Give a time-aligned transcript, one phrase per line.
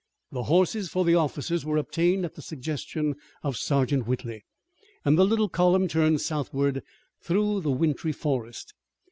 [0.31, 3.13] The horses for the officers were obtained at the suggestion
[3.43, 4.43] of Sergeant Whitley,
[5.05, 6.81] and the little column turned southward
[7.21, 8.73] through the wintry forest.